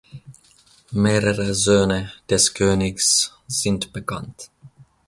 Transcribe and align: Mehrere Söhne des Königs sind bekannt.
Mehrere 0.93 1.53
Söhne 1.53 2.11
des 2.27 2.55
Königs 2.55 3.37
sind 3.45 3.93
bekannt. 3.93 4.49